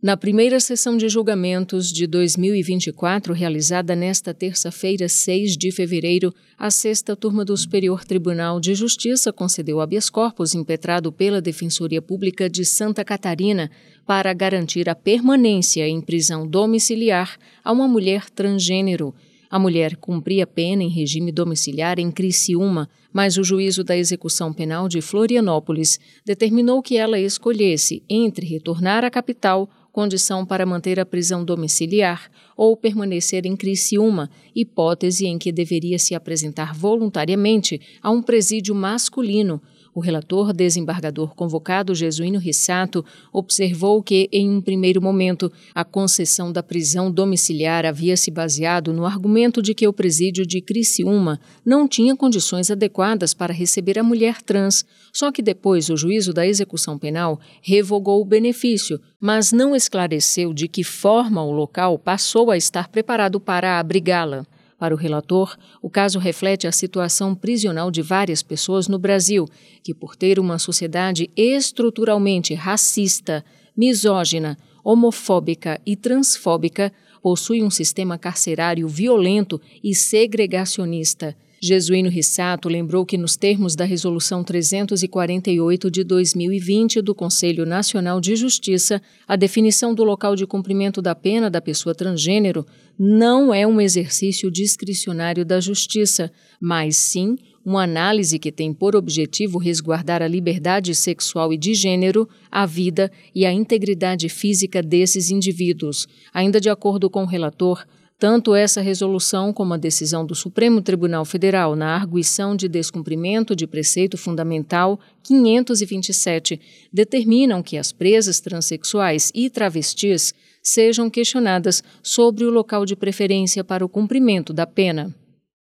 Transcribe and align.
Na 0.00 0.16
primeira 0.16 0.60
sessão 0.60 0.96
de 0.96 1.08
julgamentos 1.08 1.90
de 1.90 2.06
2024, 2.06 3.34
realizada 3.34 3.96
nesta 3.96 4.32
terça-feira, 4.32 5.08
6 5.08 5.56
de 5.56 5.72
fevereiro, 5.72 6.32
a 6.56 6.70
sexta 6.70 7.16
turma 7.16 7.44
do 7.44 7.56
Superior 7.56 8.04
Tribunal 8.04 8.60
de 8.60 8.76
Justiça 8.76 9.32
concedeu 9.32 9.80
habeas 9.80 10.08
corpus 10.08 10.54
impetrado 10.54 11.10
pela 11.10 11.40
Defensoria 11.40 12.00
Pública 12.00 12.48
de 12.48 12.64
Santa 12.64 13.04
Catarina 13.04 13.72
para 14.06 14.32
garantir 14.32 14.88
a 14.88 14.94
permanência 14.94 15.88
em 15.88 16.00
prisão 16.00 16.46
domiciliar 16.46 17.36
a 17.64 17.72
uma 17.72 17.88
mulher 17.88 18.30
transgênero. 18.30 19.12
A 19.50 19.58
mulher 19.58 19.96
cumpria 19.96 20.46
pena 20.46 20.84
em 20.84 20.88
regime 20.88 21.32
domiciliar 21.32 21.98
em 21.98 22.12
Criciúma, 22.12 22.88
mas 23.12 23.36
o 23.36 23.42
juízo 23.42 23.82
da 23.82 23.96
execução 23.96 24.52
penal 24.52 24.88
de 24.88 25.00
Florianópolis 25.00 25.98
determinou 26.24 26.82
que 26.82 26.96
ela 26.96 27.18
escolhesse 27.18 28.00
entre 28.08 28.46
retornar 28.46 29.04
à 29.04 29.10
capital, 29.10 29.68
condição 29.92 30.44
para 30.44 30.66
manter 30.66 31.00
a 31.00 31.06
prisão 31.06 31.44
domiciliar, 31.44 32.30
ou 32.56 32.76
permanecer 32.76 33.46
em 33.46 33.56
Criciúma, 33.56 34.30
hipótese 34.54 35.26
em 35.26 35.38
que 35.38 35.52
deveria 35.52 35.98
se 35.98 36.14
apresentar 36.14 36.74
voluntariamente 36.74 37.80
a 38.02 38.10
um 38.10 38.22
presídio 38.22 38.74
masculino 38.74 39.60
o 39.98 40.00
relator 40.00 40.52
desembargador 40.52 41.34
convocado 41.34 41.92
Jesuíno 41.92 42.38
Rissato 42.38 43.04
observou 43.32 44.00
que, 44.00 44.28
em 44.32 44.48
um 44.48 44.60
primeiro 44.60 45.02
momento, 45.02 45.50
a 45.74 45.84
concessão 45.84 46.52
da 46.52 46.62
prisão 46.62 47.10
domiciliar 47.10 47.84
havia 47.84 48.16
se 48.16 48.30
baseado 48.30 48.92
no 48.92 49.04
argumento 49.04 49.60
de 49.60 49.74
que 49.74 49.88
o 49.88 49.92
presídio 49.92 50.46
de 50.46 50.60
Criciúma 50.60 51.40
não 51.66 51.88
tinha 51.88 52.14
condições 52.14 52.70
adequadas 52.70 53.34
para 53.34 53.52
receber 53.52 53.98
a 53.98 54.04
mulher 54.04 54.40
trans, 54.40 54.86
só 55.12 55.32
que 55.32 55.42
depois 55.42 55.90
o 55.90 55.96
juízo 55.96 56.32
da 56.32 56.46
execução 56.46 56.96
penal 56.96 57.40
revogou 57.60 58.20
o 58.20 58.24
benefício, 58.24 59.00
mas 59.20 59.50
não 59.50 59.74
esclareceu 59.74 60.54
de 60.54 60.68
que 60.68 60.84
forma 60.84 61.42
o 61.42 61.50
local 61.50 61.98
passou 61.98 62.52
a 62.52 62.56
estar 62.56 62.86
preparado 62.86 63.40
para 63.40 63.80
abrigá-la. 63.80 64.46
Para 64.78 64.94
o 64.94 64.96
relator, 64.96 65.56
o 65.82 65.90
caso 65.90 66.20
reflete 66.20 66.66
a 66.66 66.72
situação 66.72 67.34
prisional 67.34 67.90
de 67.90 68.00
várias 68.00 68.42
pessoas 68.42 68.86
no 68.86 68.98
Brasil, 68.98 69.44
que, 69.82 69.92
por 69.92 70.14
ter 70.14 70.38
uma 70.38 70.58
sociedade 70.58 71.28
estruturalmente 71.36 72.54
racista, 72.54 73.44
misógina, 73.76 74.56
homofóbica 74.84 75.80
e 75.84 75.96
transfóbica, 75.96 76.92
possui 77.20 77.62
um 77.62 77.70
sistema 77.70 78.16
carcerário 78.16 78.86
violento 78.86 79.60
e 79.82 79.94
segregacionista 79.94 81.36
Jesuíno 81.60 82.08
Rissato 82.08 82.68
lembrou 82.68 83.04
que, 83.04 83.18
nos 83.18 83.36
termos 83.36 83.74
da 83.74 83.84
Resolução 83.84 84.44
348 84.44 85.90
de 85.90 86.04
2020 86.04 87.02
do 87.02 87.14
Conselho 87.14 87.66
Nacional 87.66 88.20
de 88.20 88.36
Justiça, 88.36 89.02
a 89.26 89.34
definição 89.34 89.92
do 89.92 90.04
local 90.04 90.36
de 90.36 90.46
cumprimento 90.46 91.02
da 91.02 91.16
pena 91.16 91.50
da 91.50 91.60
pessoa 91.60 91.96
transgênero 91.96 92.64
não 92.96 93.52
é 93.52 93.66
um 93.66 93.80
exercício 93.80 94.50
discricionário 94.52 95.44
da 95.44 95.60
Justiça, 95.60 96.30
mas 96.60 96.96
sim 96.96 97.36
uma 97.64 97.82
análise 97.82 98.38
que 98.38 98.52
tem 98.52 98.72
por 98.72 98.94
objetivo 98.94 99.58
resguardar 99.58 100.22
a 100.22 100.28
liberdade 100.28 100.94
sexual 100.94 101.52
e 101.52 101.58
de 101.58 101.74
gênero, 101.74 102.28
a 102.50 102.64
vida 102.64 103.10
e 103.34 103.44
a 103.44 103.52
integridade 103.52 104.28
física 104.28 104.80
desses 104.80 105.30
indivíduos. 105.30 106.06
Ainda 106.32 106.60
de 106.60 106.70
acordo 106.70 107.10
com 107.10 107.24
o 107.24 107.26
relator, 107.26 107.84
tanto 108.18 108.54
essa 108.54 108.80
resolução 108.80 109.52
como 109.52 109.74
a 109.74 109.76
decisão 109.76 110.26
do 110.26 110.34
Supremo 110.34 110.82
Tribunal 110.82 111.24
Federal 111.24 111.76
na 111.76 111.94
arguição 111.94 112.56
de 112.56 112.68
descumprimento 112.68 113.54
de 113.54 113.66
preceito 113.66 114.18
fundamental 114.18 114.98
527 115.22 116.60
determinam 116.92 117.62
que 117.62 117.78
as 117.78 117.92
presas 117.92 118.40
transexuais 118.40 119.30
e 119.32 119.48
travestis 119.48 120.34
sejam 120.60 121.08
questionadas 121.08 121.82
sobre 122.02 122.44
o 122.44 122.50
local 122.50 122.84
de 122.84 122.96
preferência 122.96 123.62
para 123.62 123.84
o 123.84 123.88
cumprimento 123.88 124.52
da 124.52 124.66
pena. 124.66 125.14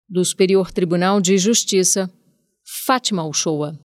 Do 0.06 0.23
Superior 0.23 0.70
Tribunal 0.70 1.23
de 1.23 1.39
Justiça, 1.39 2.11
Fátima 2.85 3.27
Uchoa. 3.27 3.83